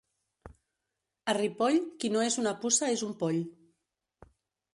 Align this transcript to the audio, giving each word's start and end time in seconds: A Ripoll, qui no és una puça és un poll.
A 1.33 1.35
Ripoll, 1.39 1.77
qui 1.99 2.11
no 2.15 2.25
és 2.31 2.39
una 2.45 2.55
puça 2.65 2.91
és 2.99 3.05
un 3.11 3.15
poll. 3.21 3.41